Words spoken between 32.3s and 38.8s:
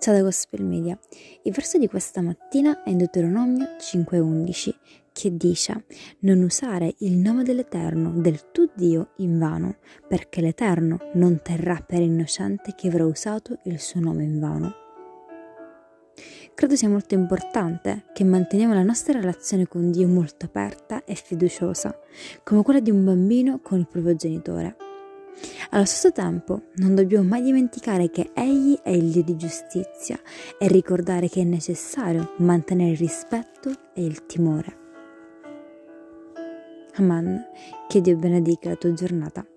mantenere il rispetto e il timore. Amen. Che Dio benedica la